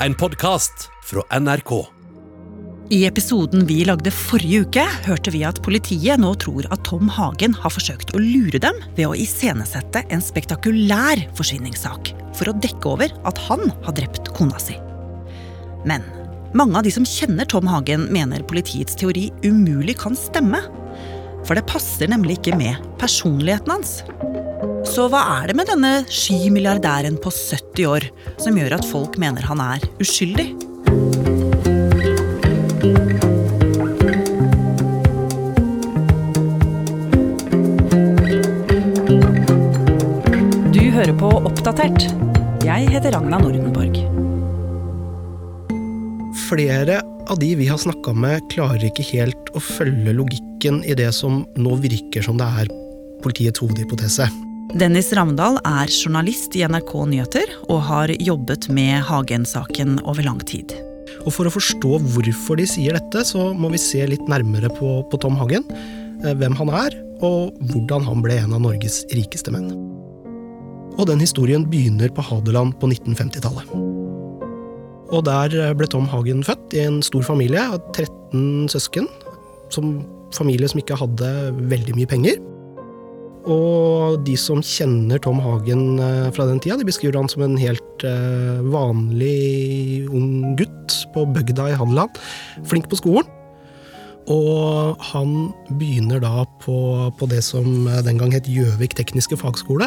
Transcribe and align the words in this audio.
en 0.00 0.14
podkast 0.14 0.90
fra 1.04 1.38
NRK. 1.40 1.86
I 2.90 3.04
episoden 3.06 3.64
vi 3.66 3.80
lagde 3.88 4.12
forrige 4.14 4.66
uke, 4.66 4.82
hørte 5.06 5.32
vi 5.34 5.40
at 5.48 5.58
politiet 5.64 6.20
nå 6.22 6.34
tror 6.38 6.68
at 6.70 6.84
Tom 6.86 7.08
Hagen 7.10 7.56
har 7.56 7.72
forsøkt 7.72 8.12
å 8.14 8.20
lure 8.20 8.60
dem 8.62 8.76
ved 8.98 9.08
å 9.08 9.16
iscenesette 9.18 10.04
en 10.12 10.22
spektakulær 10.22 11.24
forsvinningssak 11.38 12.12
for 12.36 12.52
å 12.52 12.56
dekke 12.62 12.92
over 12.92 13.16
at 13.26 13.40
han 13.48 13.72
har 13.86 13.96
drept 13.96 14.30
kona 14.36 14.60
si. 14.62 14.76
Men 15.88 16.04
mange 16.56 16.78
av 16.78 16.86
de 16.86 16.92
som 16.94 17.08
kjenner 17.08 17.48
Tom 17.48 17.66
Hagen, 17.70 18.06
mener 18.12 18.46
politiets 18.46 18.98
teori 19.00 19.30
umulig 19.42 19.96
kan 20.04 20.14
stemme. 20.18 20.60
For 21.46 21.58
det 21.58 21.66
passer 21.70 22.10
nemlig 22.10 22.38
ikke 22.38 22.58
med 22.60 22.84
personligheten 23.00 23.74
hans. 23.74 23.98
Så 24.86 25.08
hva 25.12 25.20
er 25.42 25.50
det 25.50 25.56
med 25.58 25.68
denne 25.68 25.90
sky 26.08 26.46
milliardæren 26.54 27.18
på 27.20 27.30
70 27.34 27.88
år 27.90 28.06
som 28.40 28.56
gjør 28.56 28.78
at 28.78 28.86
folk 28.86 29.18
mener 29.20 29.44
han 29.44 29.60
er 29.60 29.82
uskyldig? 30.00 30.46
Du 40.72 40.82
hører 40.94 41.12
på 41.18 41.32
Oppdatert. 41.42 42.08
Jeg 42.64 42.88
heter 42.94 43.18
Ragna 43.18 43.42
Nordenborg. 43.42 44.00
Flere 46.46 47.02
av 47.26 47.42
de 47.42 47.52
vi 47.58 47.66
har 47.66 47.82
snakka 47.82 48.14
med, 48.14 48.48
klarer 48.54 48.86
ikke 48.86 49.10
helt 49.10 49.50
å 49.52 49.60
følge 49.60 50.14
logikken 50.14 50.80
i 50.86 50.94
det 50.96 51.10
som 51.12 51.42
nå 51.58 51.78
virker 51.82 52.22
som 52.22 52.38
det 52.38 52.48
er 52.62 52.74
politiets 53.24 53.60
hovedhypotese. 53.60 54.30
Dennis 54.74 55.12
Ravndal 55.14 55.60
er 55.62 55.90
journalist 55.92 56.56
i 56.58 56.64
NRK 56.66 56.90
Nyheter 57.06 57.50
og 57.70 57.84
har 57.86 58.10
jobbet 58.18 58.66
med 58.74 59.04
Hagen-saken 59.06 60.00
over 60.02 60.26
lang 60.26 60.40
tid. 60.42 60.74
Og 61.22 61.30
For 61.36 61.46
å 61.46 61.52
forstå 61.54 62.00
hvorfor 62.02 62.58
de 62.58 62.66
sier 62.68 62.96
dette, 62.98 63.22
så 63.28 63.52
må 63.54 63.70
vi 63.70 63.78
se 63.80 64.02
litt 64.10 64.26
nærmere 64.30 64.70
på, 64.74 64.98
på 65.06 65.20
Tom 65.22 65.38
Hagen. 65.38 65.62
eh, 66.24 66.34
Hvem 66.34 66.56
han 66.58 66.72
er, 66.74 66.96
og 67.22 67.54
hvordan 67.70 68.04
han 68.08 68.24
ble 68.24 68.40
en 68.42 68.56
av 68.56 68.64
Norges 68.64 69.04
rikeste 69.14 69.54
menn. 69.54 69.70
Og 70.96 71.06
den 71.06 71.22
historien 71.22 71.64
begynner 71.70 72.10
på 72.10 72.24
Hadeland 72.26 72.74
på 72.80 72.90
1950-tallet. 72.90 73.70
Og 75.14 75.22
der 75.30 75.54
eh, 75.54 75.72
ble 75.78 75.86
Tom 75.86 76.10
Hagen 76.10 76.42
født 76.42 76.74
i 76.74 76.82
en 76.88 76.98
stor 77.06 77.22
familie 77.22 77.62
av 77.62 77.78
13 77.94 78.66
søsken. 78.74 79.06
Som 79.70 80.02
familie 80.34 80.68
som 80.68 80.82
ikke 80.82 80.98
hadde 80.98 81.32
veldig 81.70 81.94
mye 81.96 82.10
penger. 82.10 82.42
Og 83.46 84.18
de 84.26 84.34
som 84.38 84.58
kjenner 84.64 85.20
Tom 85.22 85.38
Hagen 85.42 86.00
eh, 86.02 86.28
fra 86.34 86.48
den 86.48 86.58
tida, 86.62 86.78
de 86.80 86.88
beskriver 86.88 87.18
han 87.20 87.30
som 87.30 87.44
en 87.46 87.56
helt 87.60 88.04
eh, 88.06 88.58
vanlig 88.72 90.06
ung 90.10 90.56
gutt 90.58 90.96
på 91.14 91.26
bygda 91.36 91.70
i 91.70 91.76
Hadeland. 91.78 92.18
Flink 92.66 92.90
på 92.90 92.98
skolen. 92.98 93.30
Og 94.26 94.98
han 95.12 95.52
begynner 95.78 96.18
da 96.24 96.42
på, 96.64 96.78
på 97.14 97.28
det 97.30 97.44
som 97.46 97.86
eh, 97.86 98.02
den 98.06 98.18
gang 98.18 98.34
het 98.34 98.50
Gjøvik 98.50 98.98
tekniske 98.98 99.38
fagskole. 99.38 99.86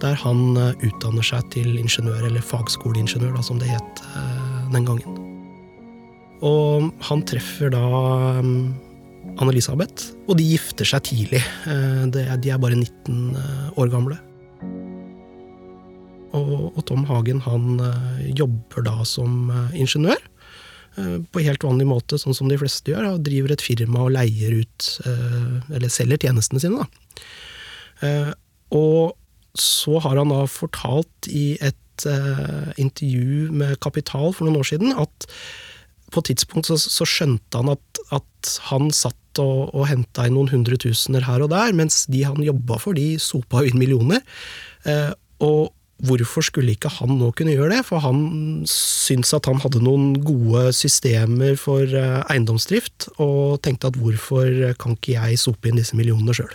Der 0.00 0.16
han 0.20 0.56
utdanner 0.56 1.24
seg 1.24 1.44
til 1.52 1.74
ingeniør, 1.76 2.22
eller 2.28 2.44
fagskoleingeniør, 2.44 3.34
da, 3.36 3.42
som 3.44 3.58
det 3.60 3.68
het 3.68 4.00
den 4.72 4.86
gangen. 4.88 5.18
Og 6.40 6.88
han 7.04 7.24
treffer 7.28 7.68
da 7.74 7.84
mm, 8.40 8.62
Anne-Elisabeth, 9.40 10.12
og 10.28 10.36
de 10.36 10.44
gifter 10.52 10.88
seg 10.88 11.06
tidlig. 11.08 11.40
Eh, 11.68 12.02
De 12.12 12.50
er 12.52 12.60
bare 12.60 12.76
19 12.76 13.36
eh, 13.36 13.70
år 13.80 13.92
gamle. 13.92 14.18
Og, 16.36 16.76
Tom 16.86 17.06
Hagen 17.08 17.40
han 17.42 17.80
eh, 17.82 18.26
jobber 18.38 18.84
da 18.86 19.00
som 19.08 19.50
ingeniør. 19.74 20.20
På 21.30 21.40
helt 21.40 21.62
vanlig 21.62 21.86
måte, 21.86 22.18
sånn 22.18 22.34
som 22.34 22.48
de 22.50 22.58
fleste 22.58 22.90
gjør. 22.90 23.14
Og 23.14 23.24
driver 23.24 23.54
et 23.54 23.62
firma 23.62 24.02
og 24.04 24.10
leier 24.16 24.56
ut, 24.58 24.88
eller 25.70 25.88
selger 25.88 26.18
tjenestene 26.26 26.60
sine. 26.60 26.82
da. 26.82 28.34
Og 28.74 29.14
så 29.54 30.00
har 30.02 30.18
han 30.18 30.34
da 30.34 30.42
fortalt 30.50 31.30
i 31.30 31.54
et 31.62 32.04
intervju 32.74 33.54
med 33.54 33.78
Kapital 33.86 34.34
for 34.34 34.48
noen 34.48 34.60
år 34.60 34.68
siden 34.72 34.92
at 34.98 35.30
på 36.10 36.22
et 36.22 36.32
tidspunkt 36.32 36.70
så, 36.70 36.78
så 36.80 37.06
skjønte 37.08 37.60
han 37.60 37.72
at, 37.72 38.02
at 38.14 38.52
han 38.70 38.90
satt 38.94 39.16
og, 39.40 39.70
og 39.74 39.86
henta 39.90 40.26
inn 40.26 40.36
noen 40.36 40.50
hundretusener 40.50 41.26
her 41.28 41.44
og 41.44 41.52
der, 41.52 41.74
mens 41.76 42.04
de 42.10 42.24
han 42.26 42.42
jobba 42.42 42.80
for, 42.82 42.98
de 42.98 43.14
sopa 43.22 43.62
inn 43.66 43.78
millioner. 43.80 44.24
Eh, 44.88 45.12
og 45.44 45.70
hvorfor 46.06 46.44
skulle 46.44 46.74
ikke 46.74 46.90
han 46.96 47.18
nå 47.20 47.30
kunne 47.36 47.54
gjøre 47.54 47.76
det? 47.76 47.82
For 47.88 48.02
han 48.02 48.64
syntes 48.68 49.34
at 49.36 49.48
han 49.50 49.60
hadde 49.62 49.82
noen 49.84 50.14
gode 50.24 50.70
systemer 50.76 51.58
for 51.60 51.84
eh, 51.84 52.22
eiendomsdrift, 52.32 53.10
og 53.20 53.60
tenkte 53.64 53.92
at 53.92 54.00
hvorfor 54.00 54.74
kan 54.80 54.96
ikke 54.98 55.16
jeg 55.18 55.40
sope 55.42 55.70
inn 55.70 55.80
disse 55.80 55.98
millionene 55.98 56.36
sjøl? 56.36 56.52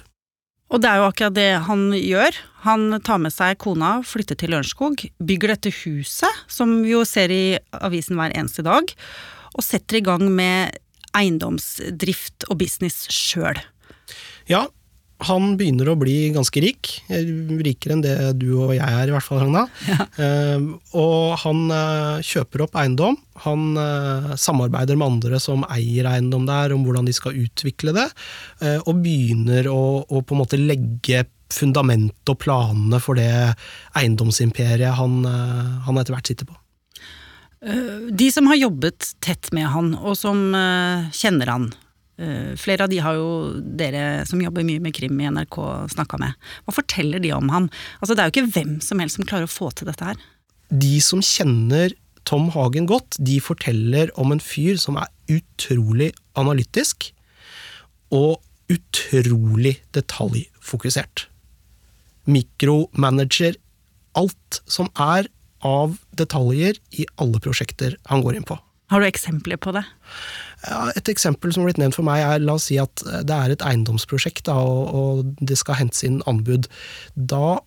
Og 0.74 0.82
det 0.82 0.90
er 0.90 0.98
jo 0.98 1.08
akkurat 1.08 1.36
det 1.36 1.50
han 1.68 1.92
gjør. 1.94 2.38
Han 2.66 2.98
tar 3.06 3.20
med 3.22 3.34
seg 3.34 3.60
kona, 3.62 4.00
flytter 4.04 4.38
til 4.40 4.52
Lørenskog, 4.56 5.04
bygger 5.22 5.54
dette 5.54 5.72
huset, 5.84 6.42
som 6.52 6.80
vi 6.82 6.96
jo 6.96 7.04
ser 7.06 7.32
i 7.32 7.44
avisen 7.86 8.18
hver 8.18 8.34
eneste 8.34 8.66
dag, 8.66 8.90
og 9.56 9.64
setter 9.66 10.00
i 10.00 10.06
gang 10.06 10.28
med 10.36 10.76
eiendomsdrift 11.16 12.48
og 12.50 12.60
business 12.60 13.06
sjøl. 13.14 13.60
Ja, 14.52 14.66
han 15.24 15.54
begynner 15.56 15.88
å 15.88 15.96
bli 15.96 16.30
ganske 16.36 16.60
rik. 16.60 16.90
Rikere 17.08 17.96
enn 17.96 18.04
det 18.04 18.16
du 18.42 18.50
og 18.58 18.74
jeg 18.76 18.84
er, 18.84 19.08
i 19.08 19.14
hvert 19.16 19.26
fall, 19.26 19.46
Ragna. 19.46 19.66
Eh, 20.16 20.66
og 20.96 21.36
han 21.42 21.66
uh, 21.72 22.24
kjøper 22.24 22.66
opp 22.66 22.78
eiendom. 22.80 23.18
Han 23.44 23.76
uh, 23.76 24.32
samarbeider 24.40 24.96
med 25.00 25.08
andre 25.10 25.40
som 25.44 25.66
eier 25.68 26.08
eiendom 26.08 26.46
der, 26.48 26.72
om 26.76 26.86
hvordan 26.88 27.08
de 27.08 27.16
skal 27.16 27.36
utvikle 27.36 27.92
det. 27.96 28.06
og 28.88 29.02
begynner 29.04 29.68
å, 29.68 30.06
å 30.08 30.22
på 30.24 30.36
en 30.36 30.42
måte 30.44 30.60
legge 30.60 31.26
fundamentet 31.52 32.32
og 32.32 32.40
planene 32.42 33.02
for 33.04 33.20
det 33.20 33.30
eiendomsimperiet 34.00 34.96
han, 34.98 35.20
han 35.86 36.00
etter 36.00 36.16
hvert 36.16 36.32
sitter 36.32 36.48
på. 36.50 36.56
De 37.66 38.28
som 38.32 38.46
har 38.52 38.60
jobbet 38.60 39.16
tett 39.26 39.50
med 39.56 39.66
han, 39.74 39.96
og 39.98 40.14
som 40.20 40.54
eh, 40.54 41.08
kjenner 41.18 41.50
han, 41.50 41.64
eh, 42.22 42.54
flere 42.62 42.86
av 42.86 42.92
de 42.92 43.00
har 43.02 43.18
jo 43.18 43.30
dere 43.58 44.26
som 44.30 44.42
jobber 44.44 44.68
mye 44.68 44.84
med 44.84 44.94
krim 44.94 45.18
i 45.18 45.30
NRK 45.34 45.58
snakka 45.96 46.20
med. 46.22 46.38
Hva 46.66 46.76
forteller 46.78 47.24
de 47.24 47.34
om 47.34 47.50
han? 47.54 47.72
Altså, 48.02 48.14
det 48.14 48.22
er 48.22 48.30
jo 48.30 48.36
ikke 48.36 48.54
hvem 48.60 48.76
som 48.86 49.02
helst 49.02 49.18
som 49.18 49.26
klarer 49.26 49.50
å 49.50 49.56
få 49.56 49.72
til 49.74 49.90
dette 49.90 50.12
her. 50.14 50.22
de 50.70 50.98
som 51.02 51.22
kjenner 51.22 51.94
Tom 52.26 52.50
Hagen 52.50 52.88
godt, 52.90 53.20
de 53.22 53.38
forteller 53.44 54.10
om 54.18 54.34
en 54.34 54.42
fyr 54.42 54.80
som 54.82 54.98
er 54.98 55.12
utrolig 55.30 56.12
analytisk 56.36 57.12
og 58.10 58.42
utrolig 58.74 59.76
detaljfokusert. 59.94 61.28
Mikromanager 62.26 63.60
alt 64.18 64.62
som 64.66 64.90
er 64.98 65.30
av 65.66 65.98
detaljer 66.18 66.80
i 66.96 67.08
alle 67.22 67.42
prosjekter 67.44 67.98
han 68.12 68.24
går 68.26 68.40
inn 68.40 68.48
på. 68.48 68.58
Har 68.94 69.02
du 69.02 69.08
eksempler 69.08 69.58
på 69.58 69.74
det? 69.74 69.82
Ja, 70.66 70.92
et 70.98 71.10
eksempel 71.10 71.54
som 71.54 71.64
har 71.64 71.72
blitt 71.72 71.82
nevnt 71.82 71.98
for 71.98 72.06
meg 72.06 72.22
er, 72.22 72.44
la 72.44 72.58
oss 72.60 72.68
si 72.70 72.78
at 72.82 73.02
det 73.02 73.34
er 73.34 73.54
et 73.54 73.64
eiendomsprosjekt, 73.66 74.46
da, 74.50 74.60
og, 74.62 74.92
og 74.94 75.40
det 75.42 75.58
skal 75.58 75.80
hentes 75.80 76.06
inn 76.06 76.20
anbud. 76.30 76.70
Da 77.16 77.58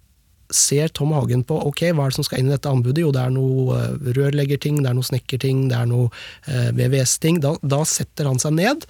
ser 0.55 0.89
Tom 0.97 1.13
Hagen 1.13 1.43
på 1.47 1.59
ok, 1.69 1.83
hva 1.93 2.07
er 2.07 2.13
det 2.13 2.19
som 2.19 2.27
skal 2.27 2.41
inn 2.41 2.49
i 2.49 2.55
dette 2.55 2.71
anbudet? 2.71 3.03
Jo, 3.03 3.13
det 3.15 3.21
er 3.21 3.35
noe 3.35 3.77
eh, 3.77 4.13
rørleggerting, 4.17 4.81
det 4.83 4.91
er 4.91 4.97
noe 4.97 5.09
snekkerting, 5.09 5.67
det 5.73 5.79
er 5.79 5.91
noe 5.91 6.09
eh, 6.47 6.71
VVS-ting. 6.77 7.43
Da, 7.45 7.55
da 7.61 7.83
setter 7.89 8.31
han 8.31 8.41
seg 8.41 8.57
ned, 8.57 8.87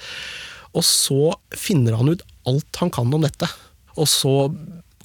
og 0.77 0.85
så 0.87 1.33
finner 1.57 1.99
han 1.99 2.13
ut 2.13 2.25
alt 2.49 2.83
han 2.83 2.93
kan 2.95 3.15
om 3.15 3.25
dette. 3.25 3.49
Og 3.99 4.07
så 4.11 4.35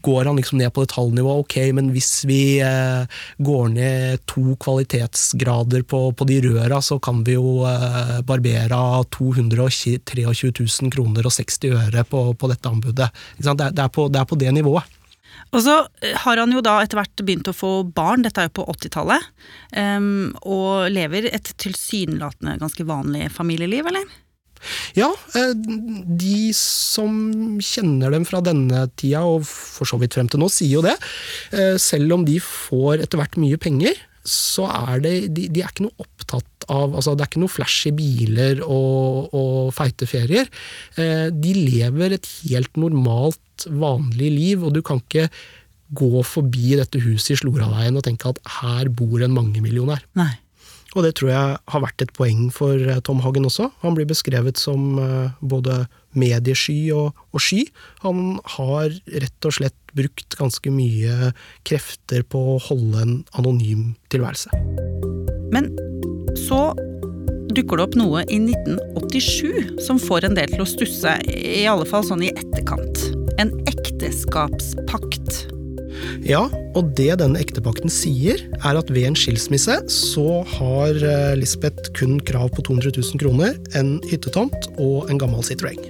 går 0.04 0.30
han 0.30 0.40
liksom 0.40 0.60
ned 0.60 0.74
på 0.74 0.84
detaljnivå. 0.86 1.38
Ok, 1.44 1.58
men 1.76 1.92
hvis 1.96 2.12
vi 2.30 2.60
eh, 2.64 3.04
går 3.44 3.70
ned 3.76 4.24
to 4.30 4.56
kvalitetsgrader 4.64 5.86
på, 5.88 6.02
på 6.12 6.28
de 6.30 6.42
røra, 6.48 6.82
så 6.84 7.00
kan 7.04 7.24
vi 7.28 7.38
jo 7.38 7.62
eh, 7.70 8.20
barbere 8.28 8.80
av 8.80 9.08
223 9.16 10.28
000 10.28 10.92
kroner 10.94 11.30
og 11.30 11.36
60 11.36 11.78
øre 11.80 12.04
på, 12.10 12.26
på 12.36 12.52
dette 12.52 12.74
anbudet. 12.74 13.10
Det, 13.38 13.56
det, 13.64 13.88
er 13.88 13.94
på, 13.94 14.10
det 14.12 14.22
er 14.22 14.30
på 14.30 14.40
det 14.40 14.52
nivået. 14.56 15.00
Og 15.54 15.62
så 15.62 15.76
har 16.26 16.40
han 16.42 16.54
jo 16.54 16.64
da 16.66 16.80
etter 16.82 16.98
hvert 16.98 17.22
begynt 17.22 17.50
å 17.50 17.56
få 17.56 17.72
barn, 17.86 18.26
dette 18.26 18.42
er 18.42 18.50
jo 18.50 18.58
på 18.58 18.66
80-tallet, 18.74 19.28
um, 19.78 20.34
og 20.42 20.90
lever 20.94 21.30
et 21.30 21.52
tilsynelatende 21.62 22.58
ganske 22.62 22.86
vanlig 22.90 23.30
familieliv, 23.36 23.86
eller? 23.92 24.08
Ja, 24.98 25.10
eh, 25.38 25.52
de 26.24 26.52
som 26.58 27.60
kjenner 27.64 28.14
dem 28.16 28.26
fra 28.30 28.42
denne 28.46 28.86
tida, 29.00 29.24
og 29.28 29.46
for 29.48 29.90
så 29.90 30.00
vidt 30.02 30.16
frem 30.18 30.30
til 30.32 30.42
nå, 30.44 30.50
sier 30.54 30.78
jo 30.78 30.86
det. 30.86 30.96
Eh, 31.52 31.76
Selv 31.82 32.14
om 32.16 32.26
de 32.28 32.40
får 32.44 33.04
etter 33.04 33.20
hvert 33.22 33.38
mye 33.42 33.60
penger, 33.62 33.98
så 34.24 34.70
er 34.72 35.02
det 35.04 35.14
De, 35.36 35.50
de 35.52 35.62
er 35.64 35.72
ikke 35.74 35.84
noe 35.84 36.00
opptatt 36.00 36.64
av 36.72 36.94
altså 36.96 37.12
Det 37.12 37.26
er 37.26 37.28
ikke 37.28 37.42
noe 37.42 37.52
flashy 37.52 37.92
biler 37.92 38.62
og, 38.64 39.34
og 39.36 39.74
feite 39.76 40.08
ferier. 40.08 40.48
Eh, 40.96 41.28
De 41.34 41.52
lever 41.58 42.16
et 42.16 42.30
helt 42.46 42.80
normalt, 42.80 43.68
vanlig 43.68 44.32
liv, 44.32 44.64
og 44.64 44.74
du 44.78 44.82
kan 44.86 45.02
ikke 45.04 45.28
gå 45.94 46.24
forbi 46.26 46.78
dette 46.80 47.02
huset 47.04 47.36
i 47.36 47.40
Sloraveien 47.44 48.00
og 48.00 48.06
tenke 48.08 48.32
at 48.32 48.40
her 48.62 48.88
bor 48.90 49.22
en 49.22 49.36
mangemillionær. 49.36 50.02
Nei. 50.18 50.32
Og 50.94 51.06
det 51.06 51.16
tror 51.18 51.32
jeg 51.32 51.58
har 51.74 51.84
vært 51.84 52.06
et 52.06 52.14
poeng 52.16 52.48
for 52.54 52.78
eh, 52.78 53.02
Tom 53.06 53.24
Hagen 53.26 53.48
også. 53.50 53.70
Han 53.82 53.98
blir 53.98 54.10
beskrevet 54.10 54.62
som 54.62 55.00
eh, 55.02 55.34
både 55.42 55.86
mediesky 56.18 56.92
og, 56.94 57.18
og 57.34 57.42
sky. 57.42 57.64
Han 58.06 58.38
har 58.58 58.94
rett 59.24 59.50
og 59.50 59.58
slett 59.58 59.78
brukt 59.98 60.38
ganske 60.40 60.74
mye 60.74 61.34
krefter 61.68 62.26
på 62.26 62.42
å 62.56 62.60
holde 62.70 63.02
en 63.02 63.16
anonym 63.38 63.94
tilværelse. 64.14 64.54
Men 65.54 65.70
så 66.48 66.72
dukker 67.54 67.78
det 67.78 67.86
opp 67.86 67.98
noe 68.00 68.24
i 68.26 68.40
1987 68.42 69.84
som 69.86 70.02
får 70.02 70.30
en 70.30 70.38
del 70.38 70.54
til 70.54 70.64
å 70.64 70.70
stusse, 70.70 71.18
i 71.30 71.66
alle 71.70 71.86
fall 71.90 72.06
sånn 72.08 72.26
i 72.26 72.34
etterkant. 72.34 73.06
En 73.42 73.54
ekteskapspakt. 73.70 75.23
Ja, 76.24 76.46
og 76.72 76.94
det 76.96 77.18
denne 77.20 77.40
ektepakten 77.44 77.92
sier, 77.92 78.40
er 78.64 78.78
at 78.80 78.92
ved 78.96 79.10
en 79.10 79.18
skilsmisse 79.18 79.76
så 79.92 80.40
har 80.54 80.96
eh, 80.96 81.34
Lisbeth 81.36 81.92
kun 81.98 82.16
krav 82.24 82.48
på 82.56 82.64
200 82.64 82.94
000 82.96 83.20
kroner, 83.20 83.58
en 83.76 83.98
hyttetomt 84.08 84.70
og 84.80 85.10
en 85.12 85.20
gammel 85.20 85.44
Citroën. 85.44 85.82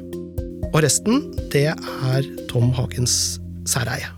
Og 0.72 0.80
resten, 0.82 1.28
det 1.54 1.68
er 1.70 2.30
Tom 2.50 2.72
Hagens 2.74 3.38
særeie. 3.70 4.10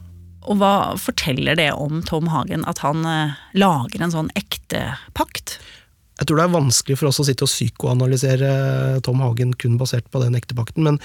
Og 0.47 0.61
hva 0.61 0.95
forteller 1.01 1.57
det 1.59 1.73
om 1.75 1.99
Tom 2.07 2.29
Hagen 2.31 2.63
at 2.69 2.79
han 2.85 3.03
eh, 3.03 3.33
lager 3.59 4.05
en 4.05 4.13
sånn 4.13 4.29
ektepakt? 4.39 5.57
Jeg 6.15 6.29
tror 6.29 6.39
det 6.39 6.45
er 6.45 6.53
vanskelig 6.55 6.97
for 7.01 7.09
oss 7.09 7.19
å 7.19 7.25
sitte 7.27 7.43
og 7.43 7.51
psykoanalysere 7.51 9.01
Tom 9.03 9.19
Hagen 9.19 9.51
kun 9.59 9.75
basert 9.81 10.07
på 10.15 10.23
den 10.23 10.39
ektepakten, 10.39 10.87
men 10.87 11.01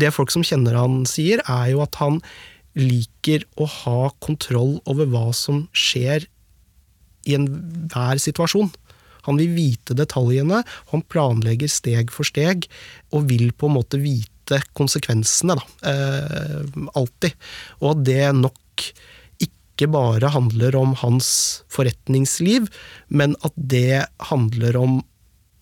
det 0.00 0.14
folk 0.16 0.32
som 0.32 0.46
kjenner 0.46 0.80
han 0.80 1.02
sier, 1.04 1.44
er 1.44 1.74
jo 1.74 1.84
at 1.84 2.00
han 2.00 2.22
liker 2.80 3.44
å 3.60 3.68
ha 3.68 4.10
kontroll 4.24 4.78
over 4.90 5.08
hva 5.10 5.28
som 5.36 5.66
skjer 5.76 6.26
i 7.28 7.36
enhver 7.36 8.20
situasjon. 8.22 8.70
Han 9.28 9.40
vil 9.40 9.52
vite 9.52 9.96
detaljene, 9.96 10.62
han 10.64 11.06
planlegger 11.12 11.70
steg 11.70 12.12
for 12.14 12.28
steg, 12.28 12.66
og 13.12 13.28
vil 13.28 13.50
på 13.52 13.68
en 13.68 13.76
måte 13.76 14.00
vite 14.00 14.62
konsekvensene, 14.74 15.58
da. 15.60 15.92
Eh, 15.92 16.80
alltid. 16.98 17.36
Og 17.82 17.92
at 17.92 18.04
det 18.08 18.24
nok 18.38 18.88
ikke 19.80 19.90
bare 19.92 20.32
handler 20.32 20.76
om 20.76 20.96
hans 21.00 21.28
forretningsliv, 21.72 22.66
men 23.08 23.36
at 23.46 23.54
det 23.56 24.06
handler 24.32 24.80
om 24.80 24.98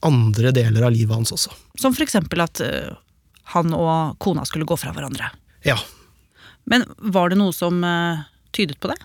andre 0.06 0.52
deler 0.54 0.86
av 0.86 0.94
livet 0.94 1.14
hans 1.14 1.34
også. 1.34 1.52
Som 1.78 1.94
for 1.94 2.06
eksempel 2.06 2.42
at 2.42 2.62
uh, 2.62 2.94
han 3.54 3.74
og 3.74 4.18
kona 4.22 4.44
skulle 4.46 4.66
gå 4.68 4.78
fra 4.78 4.94
hverandre. 4.94 5.30
Ja. 5.66 5.78
Men 6.68 6.84
var 6.98 7.32
det 7.32 7.38
noe 7.40 7.54
som 7.56 7.80
uh, 7.84 8.26
tydet 8.56 8.78
på 8.82 8.90
det? 8.92 8.98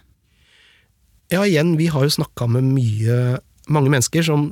Ja, 1.33 1.45
igjen, 1.47 1.75
vi 1.79 1.87
har 1.89 2.05
jo 2.05 2.13
snakka 2.13 2.47
med 2.51 2.67
mye, 2.75 3.39
mange 3.71 3.91
mennesker 3.93 4.25
som 4.27 4.49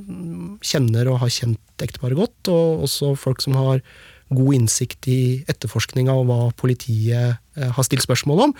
kjenner 0.65 1.11
og 1.11 1.19
har 1.25 1.33
kjent 1.33 1.83
ekteparet 1.83 2.17
godt, 2.17 2.51
og 2.53 2.87
også 2.87 3.13
folk 3.19 3.43
som 3.43 3.57
har 3.59 3.83
god 4.31 4.55
innsikt 4.55 5.09
i 5.11 5.21
etterforskninga 5.51 6.15
og 6.15 6.29
hva 6.29 6.39
politiet 6.57 7.37
uh, 7.59 7.69
har 7.75 7.87
stilt 7.87 8.05
spørsmål 8.07 8.47
om. 8.47 8.55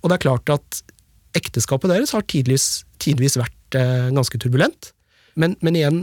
Og 0.00 0.10
det 0.10 0.18
er 0.18 0.26
klart 0.28 0.54
at 0.54 0.82
ekteskapet 1.38 1.90
deres 1.90 2.14
har 2.14 2.26
tidvis, 2.30 2.86
tidvis 3.02 3.38
vært 3.40 3.78
uh, 3.78 4.08
ganske 4.14 4.38
turbulent. 4.40 4.92
Men, 5.38 5.58
men 5.62 5.78
igjen, 5.78 6.00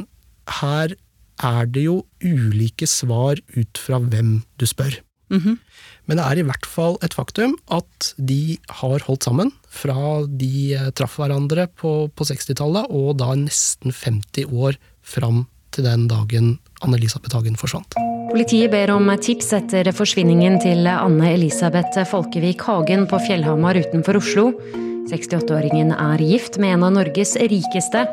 her 0.59 0.95
er 1.43 1.67
det 1.69 1.83
jo 1.85 2.01
ulike 2.23 2.87
svar 2.89 3.39
ut 3.55 3.79
fra 3.81 3.99
hvem 4.01 4.41
du 4.59 4.65
spør. 4.69 4.99
Mm 5.29 5.41
-hmm. 5.41 5.57
Men 6.05 6.17
det 6.17 6.25
er 6.25 6.37
i 6.37 6.47
hvert 6.47 6.65
fall 6.65 6.97
et 7.03 7.13
faktum 7.13 7.57
at 7.69 8.13
de 8.17 8.57
har 8.69 8.99
holdt 8.99 9.23
sammen 9.23 9.51
fra 9.67 10.25
de 10.27 10.73
eh, 10.73 10.89
traff 10.91 11.17
hverandre 11.17 11.67
på, 11.67 12.09
på 12.15 12.23
60-tallet, 12.23 12.87
og 12.89 13.17
da 13.17 13.35
nesten 13.35 13.91
50 13.91 14.45
år 14.45 14.77
fram 15.03 15.47
til 15.71 15.83
den 15.83 16.07
dagen 16.07 16.59
Anne-Elisabeth 16.81 17.33
Hagen 17.33 17.57
forsvant. 17.57 17.93
Politiet 18.31 18.71
ber 18.71 18.91
om 18.91 19.07
tips 19.23 19.53
etter 19.55 19.87
forsvinningen 19.95 20.57
til 20.59 20.87
Anne-Elisabeth 20.89 22.01
Folkevik 22.09 22.65
Hagen 22.67 23.05
på 23.07 23.19
Fjellhamar 23.23 23.79
utenfor 23.79 24.19
Oslo. 24.19 24.49
68-åringen 25.07 25.93
er 25.95 26.19
gift 26.19 26.57
med 26.59 26.75
en 26.75 26.83
av 26.83 26.91
Norges 26.97 27.37
rikeste. 27.39 28.03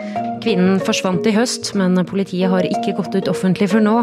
Kvinnen 0.45 0.79
forsvant 0.87 1.27
i 1.27 1.35
høst, 1.35 1.73
men 1.75 1.99
politiet 2.07 2.53
har 2.53 2.69
ikke 2.69 2.95
gått 3.01 3.19
ut 3.19 3.33
offentlig 3.33 3.73
før 3.75 3.83
nå. 3.83 3.97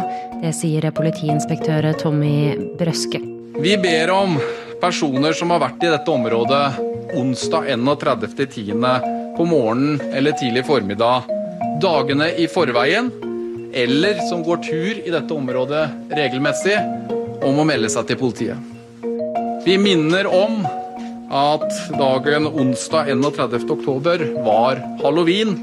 Det 0.43 0.51
sier 0.57 0.89
politiinspektør 0.99 1.93
Tommy 2.01 2.59
Brøske. 2.81 3.23
Vi 3.63 3.77
ber 3.79 4.11
om 4.11 4.35
personer 4.83 5.37
som 5.37 5.55
har 5.55 5.63
vært 5.63 5.87
i 5.87 5.93
dette 5.93 6.11
området 6.11 6.63
onsdag 7.15 7.71
31.10. 7.71 8.75
på 9.37 9.47
morgenen 9.47 9.99
eller 10.11 10.35
tidlig 10.35 10.67
formiddag, 10.67 11.27
dagene 11.83 12.33
i 12.35 12.51
forveien, 12.51 13.11
eller 13.73 14.19
som 14.29 14.43
går 14.43 14.61
tur 14.65 14.99
i 14.99 15.11
dette 15.13 15.33
området 15.33 15.87
regelmessig, 16.11 16.77
om 17.41 17.57
å 17.57 17.65
melde 17.65 17.89
seg 17.89 18.09
til 18.09 18.19
politiet. 18.19 18.69
Vi 19.65 19.77
minner 19.81 20.27
om 20.29 20.63
at 21.31 21.67
dagen 21.95 22.47
onsdag 22.49 23.11
31. 23.13 23.63
oktober 23.71 24.23
var 24.45 24.81
halloween, 25.01 25.55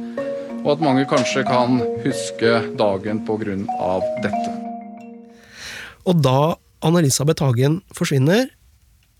og 0.65 0.73
at 0.75 0.85
mange 0.85 1.05
kanskje 1.11 1.45
kan 1.47 1.81
huske 2.05 2.55
dagen 2.79 3.21
pga. 3.27 3.59
dette. 4.25 4.55
Og 6.09 6.23
da 6.25 6.57
Anne-Elisabeth 6.81 7.45
Hagen 7.45 7.83
forsvinner, 7.95 8.49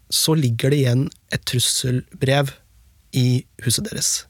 så 0.09 0.35
ligger 0.35 0.73
det 0.73 0.79
igjen 0.83 1.05
et 1.35 1.45
trusselbrev 1.45 2.55
i 3.13 3.45
huset 3.65 3.91
deres. 3.91 4.25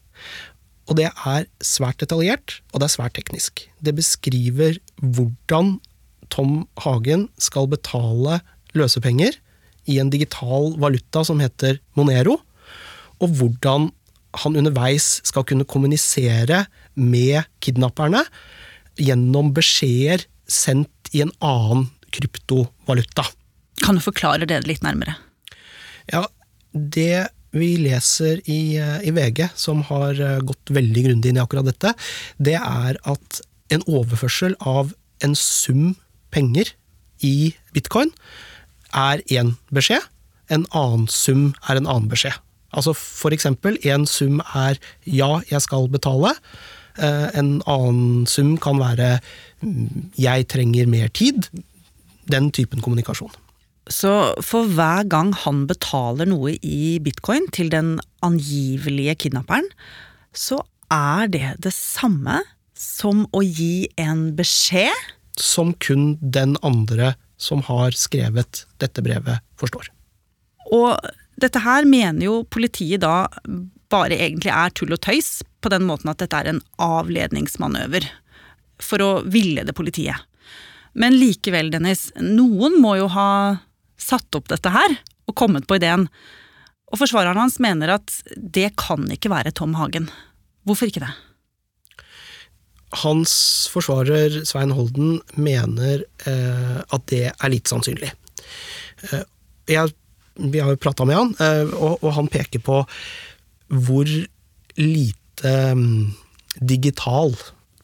Og 0.89 0.97
det 0.97 1.11
er 1.11 1.45
svært 1.61 2.01
detaljert, 2.01 2.59
og 2.73 2.81
det 2.81 2.89
er 2.89 2.95
svært 2.95 3.15
teknisk. 3.17 3.61
Det 3.77 3.93
beskriver 3.97 4.79
hvordan 4.97 5.77
Tom 6.33 6.63
Hagen 6.81 7.27
skal 7.41 7.69
betale 7.69 8.39
løsepenger 8.77 9.37
i 9.89 9.99
en 10.01 10.11
digital 10.13 10.73
valuta 10.81 11.23
som 11.25 11.41
heter 11.41 11.79
Monero, 11.97 12.39
og 13.21 13.37
hvordan 13.37 13.89
han 14.43 14.57
underveis 14.59 15.19
skal 15.25 15.45
kunne 15.49 15.65
kommunisere 15.65 16.65
med 16.93 17.45
kidnapperne 17.65 18.21
gjennom 18.99 19.53
beskjeder 19.55 20.25
sendt 20.49 21.13
i 21.13 21.23
en 21.23 21.33
annen 21.45 21.87
kryptovaluta. 22.13 23.25
Kan 23.81 23.97
du 23.97 24.03
forklare 24.03 24.47
det 24.49 24.63
litt 24.67 24.85
nærmere? 24.85 25.15
Ja, 26.09 26.25
det 26.73 27.29
vi 27.55 27.71
leser 27.81 28.41
i, 28.45 28.77
i 28.77 29.11
VG, 29.15 29.47
som 29.57 29.81
har 29.87 30.19
gått 30.45 30.73
veldig 30.75 31.05
grundig 31.07 31.31
inn 31.31 31.39
i 31.39 31.43
akkurat 31.43 31.65
dette, 31.65 31.95
det 32.37 32.57
er 32.59 32.99
at 33.09 33.41
en 33.73 33.85
overførsel 33.89 34.55
av 34.59 34.93
en 35.25 35.35
sum 35.37 35.95
penger 36.33 36.73
i 37.25 37.53
bitcoin 37.75 38.11
er 38.95 39.21
én 39.33 39.55
beskjed, 39.73 40.05
en 40.49 40.65
annen 40.73 41.07
sum 41.11 41.51
er 41.69 41.77
en 41.77 41.89
annen 41.89 42.09
beskjed. 42.09 42.37
Altså 42.73 42.93
for 42.93 43.33
eksempel, 43.33 43.77
en 43.85 44.05
sum 44.05 44.41
er 44.53 44.77
'ja, 45.05 45.41
jeg 45.49 45.61
skal 45.61 45.89
betale'. 45.89 46.33
Eh, 46.97 47.29
en 47.39 47.61
annen 47.65 48.25
sum 48.27 48.57
kan 48.57 48.79
være 48.79 49.19
'jeg 50.17 50.47
trenger 50.47 50.85
mer 50.87 51.07
tid'. 51.07 51.49
Den 52.29 52.51
typen 52.51 52.81
kommunikasjon. 52.81 53.31
Så 53.89 54.11
for 54.45 54.69
hver 54.69 55.07
gang 55.09 55.31
han 55.45 55.63
betaler 55.69 56.29
noe 56.29 56.53
i 56.61 56.99
bitcoin 57.01 57.47
til 57.55 57.71
den 57.73 57.95
angivelige 58.25 59.15
kidnapperen, 59.25 59.65
så 60.33 60.61
er 60.93 61.29
det 61.33 61.55
det 61.65 61.73
samme 61.73 62.43
som 62.77 63.25
å 63.33 63.41
gi 63.43 63.89
en 63.99 64.29
beskjed? 64.37 64.93
Som 65.39 65.73
kun 65.81 66.13
den 66.21 66.55
andre 66.65 67.15
som 67.39 67.63
har 67.65 67.95
skrevet 67.95 68.65
dette 68.83 69.01
brevet, 69.03 69.41
forstår. 69.59 69.89
Og 70.75 70.99
dette 71.39 71.61
her 71.63 71.87
mener 71.87 72.25
jo 72.27 72.41
politiet 72.51 73.01
da 73.01 73.29
bare 73.89 74.17
egentlig 74.19 74.51
er 74.53 74.73
tull 74.75 74.93
og 74.93 75.01
tøys, 75.01 75.39
på 75.59 75.71
den 75.73 75.87
måten 75.87 76.11
at 76.11 76.21
dette 76.21 76.37
er 76.37 76.51
en 76.51 76.61
avledningsmanøver 76.83 78.05
for 78.83 79.03
å 79.03 79.09
villede 79.27 79.73
politiet. 79.75 80.19
Men 80.99 81.15
likevel, 81.17 81.71
Dennis, 81.73 82.09
noen 82.19 82.77
må 82.81 82.95
jo 82.99 83.09
ha 83.13 83.31
satt 83.99 84.35
opp 84.37 84.49
dette 84.51 84.71
her 84.73 84.97
og 85.29 85.37
kommet 85.37 85.67
på 85.69 85.77
ideen. 85.79 86.07
Og 86.89 87.01
forsvareren 87.01 87.37
hans 87.37 87.59
mener 87.61 87.93
at 87.99 88.13
det 88.35 88.71
kan 88.79 89.05
ikke 89.13 89.31
være 89.31 89.53
Tom 89.55 89.75
Hagen. 89.77 90.09
Hvorfor 90.65 90.89
ikke 90.89 91.03
det? 91.03 91.11
Hans 93.03 93.33
forsvarer 93.69 94.39
Svein 94.49 94.73
Holden 94.73 95.19
mener 95.37 96.01
eh, 96.25 96.79
at 96.81 97.05
det 97.11 97.27
er 97.29 97.53
litt 97.53 97.69
sannsynlig. 97.69 98.09
Eh, 99.05 99.21
jeg, 99.69 99.93
vi 100.41 100.63
har 100.63 100.73
jo 100.73 100.81
prata 100.81 101.05
med 101.05 101.19
han, 101.19 101.35
eh, 101.37 101.75
og, 101.77 101.99
og, 102.01 102.09
han 102.17 102.31
peker 102.33 102.63
på 102.65 102.81
hvor 103.69 104.09
lite 104.79 105.53
um, 105.69 106.15
digital 106.57 107.35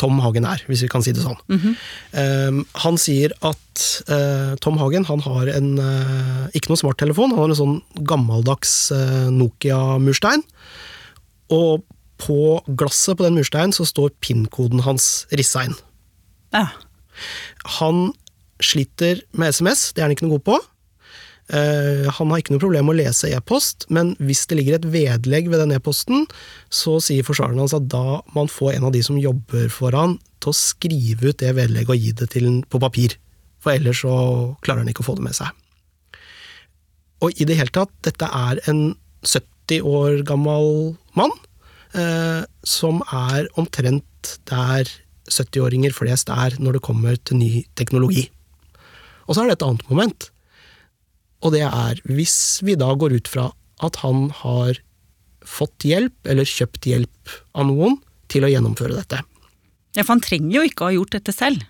Tom 0.02 0.20
Hagen 0.24 0.48
er, 0.48 0.62
hvis 0.68 0.84
vi 0.86 0.90
kan 0.92 1.04
si 1.06 1.14
det 1.16 1.24
sånn. 1.24 1.38
Mm 1.48 1.60
-hmm. 1.60 2.66
han 2.84 2.98
sier 2.98 3.32
at 3.42 4.04
uh, 4.10 4.56
Tom 4.60 4.78
Hagen 4.78 5.06
han 5.06 5.22
har 5.22 5.48
en, 5.48 5.80
uh, 5.80 6.48
ikke 6.54 6.70
noe 6.70 6.78
smarttelefon, 6.78 7.32
han 7.32 7.40
har 7.40 7.50
en 7.50 7.62
sånn 7.64 7.82
gammeldags 8.04 8.92
Nokia-murstein. 9.32 10.44
Og 11.50 11.84
på 12.18 12.62
glasset 12.68 13.18
på 13.18 13.24
den 13.24 13.36
mursteinen 13.36 13.74
så 13.76 13.86
står 13.86 14.14
PIN-koden 14.24 14.84
hans 14.86 15.28
rissa 15.32 15.66
inn. 15.68 15.76
Ja. 16.54 16.70
Han 17.80 18.14
sliter 18.64 19.22
med 19.36 19.52
SMS, 19.52 19.92
det 19.94 20.02
er 20.02 20.08
han 20.08 20.16
ikke 20.16 20.28
noe 20.28 20.38
god 20.38 20.48
på. 20.48 20.60
Eh, 21.54 22.08
han 22.10 22.32
har 22.32 22.42
ikke 22.42 22.56
noe 22.56 22.64
problem 22.64 22.88
med 22.90 22.96
å 22.96 23.02
lese 23.04 23.30
e-post, 23.30 23.86
men 23.94 24.16
hvis 24.18 24.48
det 24.50 24.58
ligger 24.58 24.80
et 24.80 24.88
vedlegg 24.90 25.52
ved 25.52 25.62
den 25.62 25.76
e-posten, 25.76 26.26
så 26.74 26.98
sier 27.04 27.26
forsvareren 27.28 27.62
hans 27.62 27.76
at 27.78 27.86
da 27.92 28.22
må 28.34 28.46
han 28.46 28.52
få 28.52 28.72
en 28.74 28.88
av 28.88 28.96
de 28.96 29.04
som 29.06 29.20
jobber 29.22 29.70
for 29.74 29.94
han, 29.98 30.18
til 30.42 30.52
å 30.52 30.58
skrive 30.58 31.30
ut 31.30 31.42
det 31.42 31.54
vedlegget 31.58 31.94
og 31.94 32.02
gi 32.02 32.16
det 32.18 32.32
til 32.34 32.50
han 32.50 32.60
på 32.66 32.82
papir. 32.82 33.18
For 33.62 33.78
ellers 33.78 34.02
så 34.02 34.16
klarer 34.66 34.84
han 34.84 34.92
ikke 34.92 35.06
å 35.06 35.10
få 35.12 35.18
det 35.20 35.28
med 35.28 35.38
seg. 35.38 35.54
Og 37.24 37.38
i 37.42 37.48
det 37.48 37.58
hele 37.60 37.74
tatt, 37.74 37.94
dette 38.06 38.28
er 38.28 38.62
en 38.70 38.84
70 39.26 39.86
år 39.86 40.22
gammel 40.28 40.96
mann, 41.18 41.34
eh, 41.94 42.42
som 42.66 43.02
er 43.14 43.50
omtrent 43.58 44.38
der 44.50 44.90
70-åringer 45.30 45.94
flest 45.94 46.30
er 46.30 46.58
når 46.62 46.78
det 46.78 46.86
kommer 46.86 47.18
til 47.18 47.40
ny 47.42 47.52
teknologi. 47.78 48.28
Og 49.26 49.34
så 49.34 49.42
er 49.42 49.50
det 49.50 49.58
et 49.60 49.66
annet 49.66 49.90
moment, 49.90 50.30
og 51.46 51.54
det 51.54 51.64
er 51.68 52.02
hvis 52.10 52.64
vi 52.66 52.78
da 52.80 52.90
går 52.98 53.20
ut 53.20 53.30
fra 53.30 53.52
at 53.86 54.00
han 54.02 54.30
har 54.42 54.80
fått 55.46 55.86
hjelp, 55.86 56.16
eller 56.26 56.48
kjøpt 56.48 56.88
hjelp 56.90 57.34
av 57.54 57.68
noen, 57.70 58.00
til 58.32 58.48
å 58.48 58.50
gjennomføre 58.50 58.98
dette. 58.98 59.22
Ja, 59.94 60.02
For 60.02 60.16
han 60.16 60.24
trenger 60.26 60.58
jo 60.58 60.64
ikke 60.66 60.86
å 60.86 60.90
ha 60.90 60.96
gjort 60.96 61.14
dette 61.14 61.36
selv. 61.36 61.62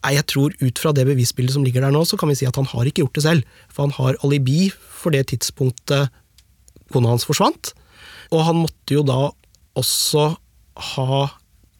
Nei, 0.00 0.14
jeg 0.16 0.28
tror 0.32 0.54
ut 0.62 0.80
fra 0.80 0.92
det 0.96 1.04
bevisbildet 1.08 1.56
som 1.56 1.64
ligger 1.66 1.84
der 1.84 1.92
nå, 1.92 2.04
så 2.08 2.16
kan 2.20 2.30
vi 2.30 2.38
si 2.38 2.46
at 2.48 2.56
han 2.56 2.68
har 2.70 2.88
ikke 2.88 3.02
gjort 3.02 3.18
det 3.18 3.24
selv. 3.26 3.58
For 3.68 3.84
han 3.84 3.96
har 3.98 4.20
alibi 4.24 4.70
for 4.70 5.12
det 5.12 5.26
tidspunktet 5.32 6.14
kona 6.94 7.12
hans 7.12 7.26
forsvant. 7.28 7.74
Og 8.30 8.46
han 8.46 8.62
måtte 8.62 8.96
jo 8.96 9.04
da 9.04 9.28
også 9.78 10.30
ha 10.94 11.20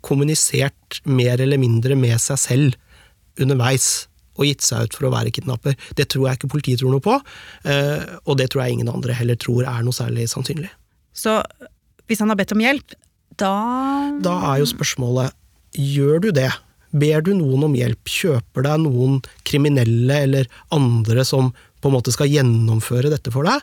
kommunisert 0.04 1.00
mer 1.08 1.40
eller 1.40 1.60
mindre 1.60 1.96
med 1.96 2.18
seg 2.20 2.40
selv 2.40 3.40
underveis. 3.40 4.09
Og 4.40 4.46
gitt 4.48 4.64
seg 4.64 4.88
ut 4.88 4.96
for 4.96 5.06
å 5.06 5.12
være 5.12 5.32
kidnapper. 5.36 5.76
Det 5.98 6.08
tror 6.08 6.30
jeg 6.30 6.38
ikke 6.40 6.48
politiet 6.56 6.80
tror 6.80 6.94
noe 6.94 7.04
på. 7.04 7.18
eh, 7.68 8.06
Og 8.24 8.38
det 8.40 8.48
tror 8.50 8.64
jeg 8.64 8.78
ingen 8.78 8.88
andre 8.88 9.12
heller 9.12 9.36
tror 9.36 9.66
er 9.68 9.84
noe 9.84 9.92
særlig 9.92 10.24
sannsynlig. 10.32 10.70
Så 11.12 11.42
hvis 12.08 12.18
han 12.24 12.32
har 12.32 12.38
bedt 12.40 12.52
om 12.56 12.64
hjelp, 12.64 12.96
da 13.36 13.52
Da 14.24 14.32
er 14.54 14.62
jo 14.62 14.66
spørsmålet 14.72 15.36
gjør 15.76 16.20
du 16.24 16.30
det? 16.32 16.50
Ber 16.90 17.20
du 17.22 17.34
noen 17.38 17.68
om 17.68 17.74
hjelp? 17.78 18.02
Kjøper 18.10 18.64
deg 18.66 18.80
noen 18.82 19.20
kriminelle 19.46 20.22
eller 20.24 20.48
andre 20.74 21.22
som 21.24 21.52
på 21.80 21.88
en 21.88 21.94
måte 21.94 22.10
skal 22.12 22.26
gjennomføre 22.32 23.12
dette 23.12 23.30
for 23.30 23.46
deg? 23.46 23.60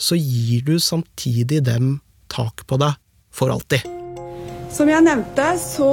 Så 0.00 0.16
gir 0.18 0.64
du 0.64 0.78
samtidig 0.80 1.60
dem 1.68 2.00
tak 2.32 2.64
på 2.66 2.78
deg 2.80 2.96
for 3.30 3.52
alltid. 3.52 3.84
Som 4.72 4.88
jeg 4.88 5.02
nevnte, 5.04 5.46
så 5.60 5.90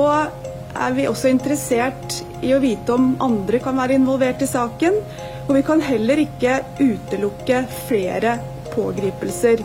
er 0.86 0.96
vi 0.98 1.08
også 1.10 1.32
interessert 1.32 2.20
i 2.46 2.54
å 2.56 2.62
vite 2.64 2.94
om 2.94 3.16
andre 3.24 3.60
kan 3.64 3.78
være 3.80 3.98
involvert 3.98 4.44
i 4.46 4.50
saken. 4.50 5.00
Og 5.48 5.56
vi 5.56 5.64
kan 5.66 5.82
heller 5.84 6.22
ikke 6.22 6.60
utelukke 6.80 7.64
flere 7.88 8.38
pågripelser. 8.74 9.64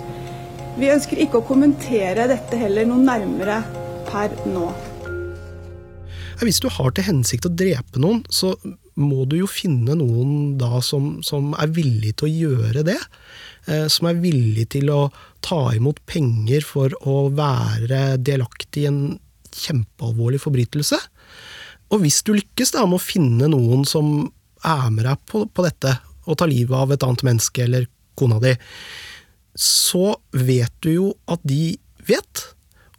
Vi 0.78 0.92
ønsker 0.92 1.21
ikke 1.21 1.42
å 1.42 1.47
kommentere 1.47 2.28
dette 2.31 2.61
heller 2.61 2.88
noe 2.88 3.02
nærmere 3.04 3.61
per 4.09 4.33
nå. 4.49 4.71
Hvis 6.42 6.62
du 6.62 6.69
har 6.75 6.95
til 6.95 7.07
hensikt 7.07 7.47
å 7.47 7.54
drepe 7.54 8.00
noen, 8.02 8.25
så 8.33 8.57
må 8.99 9.25
du 9.28 9.38
jo 9.38 9.49
finne 9.49 9.95
noen 9.97 10.57
da 10.61 10.81
som, 10.85 11.21
som 11.25 11.52
er 11.61 11.71
villig 11.73 12.16
til 12.19 12.28
å 12.28 12.33
gjøre 12.33 12.83
det. 12.88 12.99
Eh, 13.71 13.87
som 13.92 14.09
er 14.11 14.19
villig 14.23 14.66
til 14.75 14.90
å 14.90 15.02
ta 15.45 15.61
imot 15.76 16.02
penger 16.09 16.64
for 16.66 16.95
å 17.09 17.28
være 17.35 18.19
delaktig 18.19 18.85
i 18.85 18.90
en 18.90 19.04
kjempealvorlig 19.59 20.40
forbrytelse. 20.42 20.99
Og 21.92 22.04
hvis 22.04 22.23
du 22.26 22.32
lykkes 22.37 22.75
da 22.75 22.87
med 22.88 23.00
å 23.00 23.04
finne 23.04 23.50
noen 23.52 23.85
som 23.88 24.30
er 24.64 24.88
med 24.94 25.04
deg 25.09 25.21
på, 25.28 25.44
på 25.50 25.66
dette, 25.66 25.97
og 26.23 26.38
tar 26.38 26.50
livet 26.50 26.76
av 26.78 26.92
et 26.94 27.04
annet 27.04 27.25
menneske 27.26 27.64
eller 27.64 27.88
kona 28.18 28.38
di, 28.42 28.54
så 29.59 30.14
vet 30.32 30.73
du 30.85 30.92
jo 30.94 31.06
at 31.30 31.42
de 31.49 31.76
vet, 32.09 32.44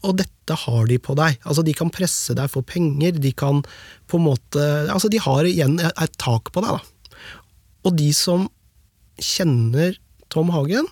og 0.04 0.18
dette 0.20 0.58
har 0.66 0.88
de 0.90 1.00
på 1.00 1.16
deg. 1.18 1.40
Altså, 1.48 1.64
de 1.66 1.74
kan 1.78 1.92
presse 1.94 2.36
deg 2.36 2.52
for 2.52 2.66
penger, 2.68 3.16
de 3.16 3.32
kan 3.32 3.64
på 4.12 4.20
en 4.20 4.28
måte 4.28 4.66
Altså, 4.92 5.10
de 5.10 5.22
har 5.24 5.48
igjen 5.48 5.80
et 5.80 6.18
tak 6.22 6.52
på 6.54 6.64
deg, 6.66 6.76
da. 6.76 7.22
Og 7.88 7.96
de 8.00 8.10
som 8.16 8.46
kjenner 9.20 9.96
Tom 10.34 10.52
Hagen, 10.54 10.88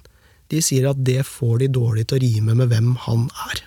de 0.51 0.59
sier 0.63 0.89
at 0.89 0.99
det 1.03 1.21
får 1.27 1.61
de 1.61 1.71
dårlig 1.71 2.07
til 2.07 2.19
å 2.19 2.23
rime 2.23 2.55
med 2.59 2.71
hvem 2.71 2.95
han 3.05 3.27
er. 3.51 3.61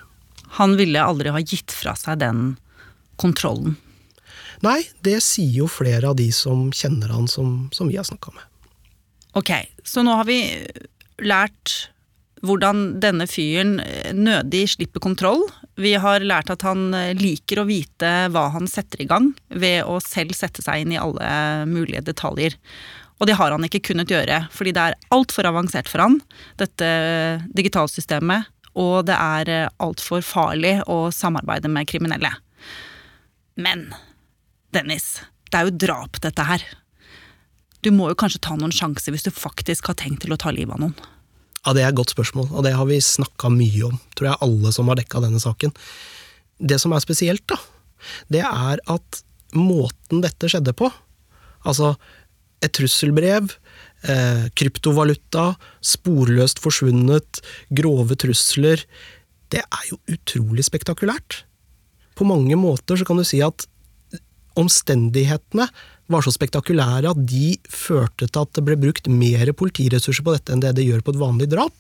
Han 0.59 0.77
ville 0.79 1.03
aldri 1.03 1.33
ha 1.35 1.43
gitt 1.43 1.73
fra 1.75 1.97
seg 1.99 2.21
den 2.23 2.55
kontrollen. 3.21 3.77
Nei, 4.65 4.81
det 5.05 5.19
sier 5.25 5.65
jo 5.65 5.71
flere 5.71 6.13
av 6.13 6.19
de 6.19 6.31
som 6.35 6.69
kjenner 6.73 7.11
han, 7.13 7.27
som, 7.29 7.67
som 7.75 7.91
vi 7.91 7.99
har 7.99 8.07
snakka 8.07 8.33
med. 8.35 8.47
Ok, 9.35 9.51
så 9.85 10.05
nå 10.07 10.15
har 10.15 10.29
vi 10.29 10.39
lært 11.23 11.91
hvordan 12.45 13.01
denne 13.03 13.27
fyren 13.31 13.79
nødig 14.15 14.67
slipper 14.75 15.03
kontroll. 15.03 15.43
Vi 15.81 15.95
har 15.99 16.25
lært 16.25 16.53
at 16.53 16.65
han 16.67 16.93
liker 17.19 17.63
å 17.63 17.69
vite 17.69 18.13
hva 18.33 18.49
han 18.55 18.69
setter 18.71 19.03
i 19.03 19.09
gang, 19.11 19.33
ved 19.49 19.89
å 19.89 19.99
selv 20.05 20.37
sette 20.37 20.63
seg 20.63 20.85
inn 20.85 20.95
i 20.95 21.01
alle 21.01 21.65
mulige 21.71 22.05
detaljer. 22.05 22.57
Og 23.23 23.29
det 23.31 23.39
har 23.39 23.55
han 23.55 23.65
ikke 23.67 23.83
kunnet 23.91 24.11
gjøre, 24.11 24.45
fordi 24.53 24.75
det 24.77 24.85
er 24.85 24.99
altfor 25.15 25.49
avansert 25.49 25.89
for 25.91 26.03
han, 26.05 26.19
dette 26.61 26.89
digitalsystemet, 27.57 28.51
og 28.75 29.07
det 29.09 29.15
er 29.15 29.71
altfor 29.83 30.25
farlig 30.27 30.77
å 30.91 31.09
samarbeide 31.15 31.71
med 31.71 31.89
kriminelle. 31.91 32.33
Men 33.55 33.89
Dennis, 34.75 35.21
det 35.51 35.61
er 35.61 35.69
jo 35.69 35.79
drap, 35.87 36.19
dette 36.23 36.47
her. 36.47 36.65
Du 37.85 37.93
må 37.95 38.09
jo 38.11 38.19
kanskje 38.19 38.43
ta 38.43 38.57
noen 38.59 38.75
sjanser 38.75 39.15
hvis 39.15 39.27
du 39.27 39.31
faktisk 39.35 39.91
har 39.91 39.99
tenkt 40.01 40.25
til 40.25 40.35
å 40.35 40.41
ta 40.41 40.51
livet 40.55 40.75
av 40.75 40.83
noen. 40.83 40.97
Ja, 41.65 41.73
Det 41.73 41.83
er 41.83 41.93
et 41.93 41.97
godt 41.97 42.13
spørsmål, 42.13 42.51
og 42.53 42.65
det 42.67 42.75
har 42.77 42.85
vi 42.89 42.99
snakka 43.01 43.49
mye 43.53 43.87
om, 43.87 44.01
tror 44.17 44.31
jeg 44.31 44.43
alle 44.45 44.73
som 44.75 44.91
har 44.91 44.99
dekka 45.01 45.23
denne 45.25 45.41
saken. 45.41 45.73
Det 46.61 46.77
som 46.81 46.93
er 46.93 47.01
spesielt, 47.01 47.47
da, 47.49 47.57
det 48.29 48.43
er 48.45 48.83
at 48.85 49.23
måten 49.57 50.21
dette 50.25 50.51
skjedde 50.51 50.75
på, 50.77 50.91
altså 51.65 51.95
et 52.65 52.75
trusselbrev, 52.77 53.55
eh, 54.09 54.47
kryptovaluta, 54.59 55.55
sporløst 55.85 56.63
forsvunnet, 56.63 57.41
grove 57.75 58.17
trusler, 58.21 58.85
det 59.53 59.63
er 59.65 59.89
jo 59.91 60.01
utrolig 60.11 60.65
spektakulært. 60.67 61.45
På 62.15 62.27
mange 62.27 62.57
måter 62.59 62.99
så 62.99 63.07
kan 63.07 63.19
du 63.19 63.27
si 63.27 63.43
at 63.45 63.67
omstendighetene 64.59 65.67
var 66.13 66.25
så 66.25 66.33
spektakulære 66.35 67.11
at 67.11 67.23
de 67.27 67.57
førte 67.71 68.29
til 68.29 68.45
at 68.45 68.53
det 68.55 68.65
ble 68.67 68.77
brukt 68.79 69.09
mer 69.11 69.51
politiressurser 69.57 70.25
på 70.27 70.35
dette 70.37 70.55
enn 70.55 70.63
det 70.63 70.75
det 70.79 70.87
gjør 70.87 71.03
på 71.05 71.15
et 71.15 71.21
vanlig 71.23 71.49
drap. 71.55 71.75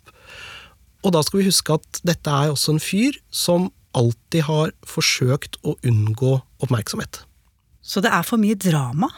Og 1.05 1.13
da 1.15 1.21
skal 1.23 1.43
vi 1.43 1.51
huske 1.51 1.77
at 1.77 2.01
dette 2.07 2.33
er 2.33 2.53
også 2.53 2.75
en 2.75 2.83
fyr 2.83 3.19
som 3.31 3.69
alltid 3.95 4.47
har 4.49 4.73
forsøkt 4.89 5.61
å 5.63 5.77
unngå 5.87 6.39
oppmerksomhet. 6.65 7.23
Så 7.85 8.01
det 8.01 8.11
er 8.17 8.25
for 8.27 8.41
mye 8.41 8.57
drama 8.57 9.11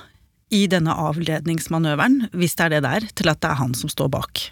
i 0.54 0.66
denne 0.70 0.94
avledningsmanøveren, 0.94 2.28
hvis 2.36 2.54
det 2.58 2.66
er 2.66 2.74
det 2.76 2.82
der, 2.86 3.06
til 3.18 3.30
at 3.32 3.40
det 3.42 3.50
er 3.50 3.60
han 3.60 3.74
som 3.74 3.90
står 3.90 4.10
bak. 4.14 4.42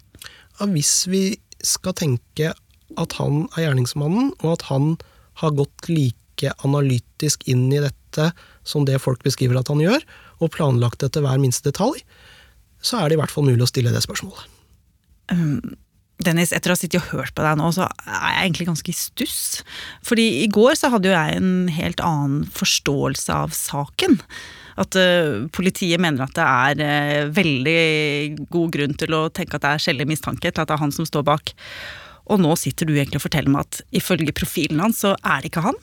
Ja, 0.59 0.67
hvis 0.71 1.05
vi 1.11 1.25
skal 1.65 1.95
tenke 1.99 2.53
at 3.01 3.17
han 3.19 3.47
er 3.55 3.69
gjerningsmannen, 3.69 4.33
og 4.43 4.57
at 4.57 4.67
han 4.71 4.95
har 5.41 5.55
gått 5.57 5.89
like 5.91 6.53
analytisk 6.67 7.47
inn 7.51 7.69
i 7.73 7.83
dette 7.83 8.31
som 8.67 8.87
det 8.87 9.01
folk 9.03 9.23
beskriver 9.27 9.59
at 9.61 9.71
han 9.71 9.83
gjør, 9.83 10.03
og 10.43 10.53
planlagt 10.55 11.01
det 11.03 11.13
til 11.15 11.25
hver 11.25 11.41
minste 11.43 11.71
detalj, 11.71 12.03
så 12.85 13.01
er 13.01 13.09
det 13.09 13.17
i 13.17 13.23
hvert 13.23 13.33
fall 13.33 13.47
mulig 13.47 13.65
å 13.65 13.71
stille 13.71 13.95
det 13.95 14.03
spørsmålet. 14.05 14.51
Um, 15.33 15.75
Dennis, 16.23 16.53
etter 16.55 16.71
å 16.71 16.77
ha 16.77 16.79
sittet 16.79 17.01
og 17.01 17.15
hørt 17.15 17.35
på 17.35 17.43
deg 17.43 17.57
nå, 17.59 17.71
så 17.75 17.87
er 18.07 18.35
jeg 18.35 18.43
egentlig 18.43 18.69
ganske 18.69 18.93
i 18.93 18.99
stuss. 18.99 19.41
Fordi 20.07 20.27
i 20.45 20.51
går 20.53 20.77
så 20.79 20.91
hadde 20.93 21.11
jo 21.11 21.17
jeg 21.17 21.39
en 21.39 21.55
helt 21.75 22.03
annen 22.05 22.45
forståelse 22.55 23.35
av 23.35 23.57
saken. 23.57 24.21
At 24.81 24.97
uh, 24.99 25.47
politiet 25.55 26.03
mener 26.03 26.25
at 26.25 26.35
det 26.37 26.45
er 26.45 26.83
uh, 27.25 27.33
veldig 27.35 28.47
god 28.53 28.75
grunn 28.75 28.97
til 28.99 29.17
å 29.17 29.27
tenke 29.35 29.59
at 29.59 29.65
det 29.65 29.73
er 29.73 29.85
skjellig 29.87 30.09
mistanke 30.11 30.51
til 30.51 30.63
at 30.63 30.71
det 30.71 30.77
er 30.77 30.83
han 30.83 30.95
som 30.95 31.09
står 31.09 31.27
bak. 31.27 31.55
Og 32.33 32.41
nå 32.41 32.55
sitter 32.59 32.89
du 32.89 32.95
egentlig 32.97 33.21
og 33.21 33.27
forteller 33.27 33.53
meg 33.53 33.67
at 33.67 33.83
ifølge 33.95 34.35
profilen 34.37 34.81
hans, 34.83 35.03
så 35.05 35.13
er 35.21 35.43
det 35.43 35.53
ikke 35.53 35.67
han? 35.67 35.79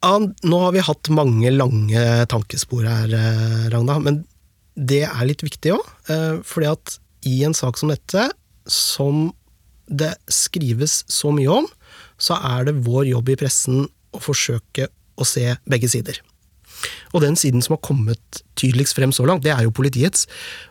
Ja, 0.00 0.16
nå 0.18 0.60
har 0.64 0.72
vi 0.74 0.82
hatt 0.82 1.10
mange 1.12 1.52
lange 1.52 2.04
tankespor 2.32 2.86
her, 2.88 3.12
eh, 3.14 3.66
Ragna, 3.70 3.98
men 4.00 4.22
det 4.74 5.04
er 5.06 5.26
litt 5.28 5.44
viktig 5.44 5.74
òg. 5.76 5.84
Fordi 6.48 6.70
at 6.70 6.94
i 7.28 7.42
en 7.44 7.54
sak 7.54 7.76
som 7.76 7.92
dette, 7.92 8.24
som 8.64 9.28
det 9.90 10.14
skrives 10.32 11.02
så 11.10 11.34
mye 11.34 11.60
om, 11.60 11.68
så 12.20 12.38
er 12.56 12.68
det 12.68 12.80
vår 12.86 13.10
jobb 13.10 13.32
i 13.32 13.38
pressen 13.40 13.84
å 14.14 14.22
forsøke 14.22 14.88
å 15.20 15.26
se 15.26 15.44
begge 15.68 15.90
sider. 15.90 16.20
Og 17.14 17.24
den 17.24 17.36
siden 17.38 17.64
som 17.64 17.76
har 17.76 17.82
kommet 17.86 18.42
tydeligst 18.60 18.96
frem 18.96 19.12
så 19.14 19.26
langt, 19.28 19.44
det 19.44 19.52
er 19.54 19.64
jo 19.66 19.74
politiets. 19.74 20.26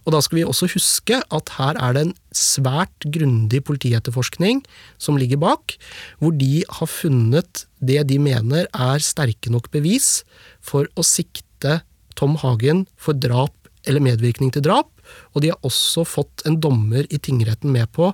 Og 0.05 0.13
da 0.15 0.21
skal 0.23 0.39
vi 0.39 0.47
også 0.47 0.69
huske 0.73 1.19
at 1.19 1.53
her 1.57 1.79
er 1.79 1.95
det 1.95 2.05
en 2.07 2.15
svært 2.35 3.07
grundig 3.11 3.63
politietterforskning 3.67 4.63
som 5.01 5.19
ligger 5.19 5.41
bak, 5.41 5.75
hvor 6.19 6.35
de 6.35 6.63
har 6.67 6.91
funnet 6.91 7.65
det 7.79 8.01
de 8.09 8.19
mener 8.21 8.67
er 8.73 9.03
sterke 9.03 9.51
nok 9.51 9.71
bevis 9.73 10.23
for 10.61 10.89
å 10.99 11.05
sikte 11.05 11.81
Tom 12.19 12.35
Hagen 12.41 12.85
for 12.99 13.15
drap 13.15 13.55
eller 13.87 14.03
medvirkning 14.03 14.51
til 14.53 14.65
drap, 14.65 14.91
og 15.33 15.43
de 15.43 15.53
har 15.53 15.65
også 15.65 16.03
fått 16.07 16.43
en 16.47 16.59
dommer 16.61 17.07
i 17.09 17.19
tingretten 17.21 17.71
med 17.73 17.89
på 17.95 18.11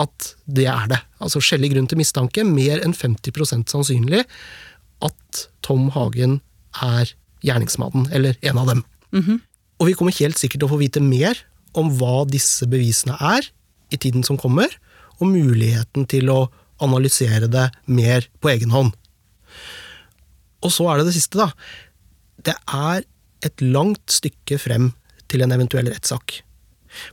at 0.00 0.30
det 0.48 0.66
er 0.72 0.88
det. 0.90 1.00
Altså 1.20 1.42
skjellig 1.44 1.74
grunn 1.74 1.88
til 1.90 2.00
mistanke, 2.00 2.44
mer 2.46 2.80
enn 2.84 2.96
50% 2.96 3.72
sannsynlig 3.72 4.24
at 5.04 5.42
Tom 5.64 5.90
Hagen 5.94 6.40
er 6.82 7.12
gjerningsmannen, 7.46 8.08
eller 8.12 8.36
en 8.42 8.58
av 8.60 8.66
dem. 8.68 8.84
Og 9.80 9.88
vi 9.88 9.94
kommer 9.96 10.12
helt 10.20 10.38
sikkert 10.38 10.60
til 10.60 10.68
å 10.68 10.74
få 10.74 10.80
vite 10.82 11.00
mer 11.00 11.38
om 11.78 11.90
hva 11.98 12.24
disse 12.28 12.66
bevisene 12.68 13.16
er 13.16 13.46
i 13.90 13.96
tiden 13.96 14.22
som 14.26 14.38
kommer, 14.38 14.68
og 15.20 15.32
muligheten 15.32 16.06
til 16.08 16.30
å 16.32 16.48
analysere 16.80 17.48
det 17.50 17.68
mer 17.86 18.26
på 18.40 18.52
egen 18.52 18.70
hånd. 18.72 18.94
Og 20.64 20.72
så 20.72 20.88
er 20.90 21.00
det 21.00 21.08
det 21.10 21.16
siste, 21.16 21.40
da. 21.40 21.50
Det 22.44 22.56
er 22.66 23.04
et 23.44 23.64
langt 23.64 24.12
stykke 24.12 24.58
frem 24.60 24.92
til 25.28 25.44
en 25.44 25.52
eventuell 25.52 25.88
rettssak. 25.88 26.40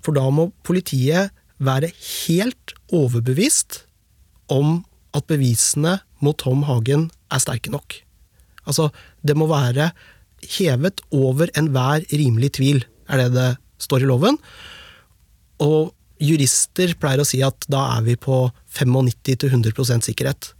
For 0.03 0.15
da 0.15 0.25
må 0.33 0.49
politiet 0.67 1.31
være 1.63 1.91
helt 1.91 2.73
overbevist 2.93 3.83
om 4.51 4.83
at 5.17 5.27
bevisene 5.29 5.97
mot 6.23 6.37
Tom 6.39 6.65
Hagen 6.67 7.09
er 7.33 7.41
sterke 7.43 7.71
nok. 7.73 7.99
Altså, 8.67 8.89
det 9.27 9.37
må 9.37 9.49
være 9.51 9.91
hevet 10.57 11.01
over 11.15 11.51
enhver 11.57 12.05
rimelig 12.11 12.55
tvil, 12.59 12.83
er 13.09 13.23
det 13.23 13.29
det 13.35 13.49
står 13.81 14.05
i 14.05 14.09
loven. 14.09 14.37
Og 15.63 15.93
jurister 16.21 16.93
pleier 16.99 17.21
å 17.21 17.27
si 17.27 17.41
at 17.45 17.67
da 17.71 17.83
er 17.97 18.05
vi 18.07 18.17
på 18.19 18.45
95-100% 18.77 20.09
sikkerhet. 20.09 20.51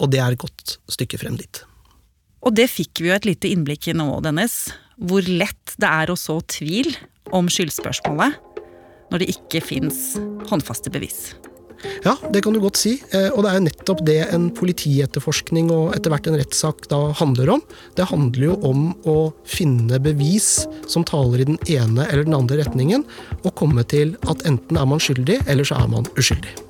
Og 0.00 0.12
det 0.12 0.20
er 0.22 0.32
et 0.32 0.40
godt 0.40 0.78
stykke 0.90 1.20
frem 1.20 1.36
dit. 1.40 1.62
Og 2.40 2.54
det 2.56 2.70
fikk 2.72 3.02
vi 3.02 3.10
jo 3.10 3.16
et 3.16 3.28
lite 3.28 3.50
innblikk 3.52 3.90
i 3.90 3.96
nå, 3.96 4.08
Dennis. 4.24 4.70
Hvor 4.96 5.24
lett 5.28 5.76
det 5.80 5.88
er 5.88 6.12
å 6.12 6.18
så 6.18 6.38
tvil 6.48 6.88
om 7.36 7.48
skyldspørsmålet 7.52 8.40
når 9.10 9.22
det 9.22 9.32
ikke 9.34 9.62
fins 9.64 10.14
håndfaste 10.48 10.92
bevis. 10.92 11.32
Ja, 12.04 12.16
det 12.32 12.42
kan 12.44 12.52
du 12.56 12.60
godt 12.60 12.76
si. 12.80 12.96
Eh, 13.12 13.30
Og 13.32 13.42
det 13.44 13.50
er 13.50 13.58
jo 13.58 13.66
nettopp 13.66 14.04
det 14.06 14.18
en 14.34 14.48
politietterforskning 14.56 15.70
og 15.74 15.94
etter 15.96 16.12
hvert 16.12 16.28
en 16.28 16.38
rettssak 16.40 16.88
da 16.92 17.00
handler 17.20 17.54
om. 17.56 17.62
Det 17.96 18.08
handler 18.10 18.50
jo 18.50 18.56
om 18.66 18.90
å 19.08 19.18
finne 19.48 20.00
bevis 20.02 20.66
som 20.90 21.04
taler 21.08 21.40
i 21.40 21.48
den 21.52 21.60
ene 21.68 22.06
eller 22.08 22.24
den 22.28 22.36
andre 22.36 22.60
retningen, 22.62 23.04
og 23.44 23.54
komme 23.56 23.84
til 23.88 24.16
at 24.28 24.44
enten 24.48 24.76
er 24.76 24.88
man 24.88 25.00
skyldig, 25.00 25.40
eller 25.48 25.64
så 25.64 25.80
er 25.80 25.88
man 25.92 26.08
uskyldig. 26.16 26.69